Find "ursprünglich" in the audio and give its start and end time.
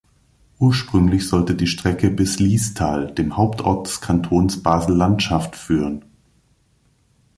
0.57-1.27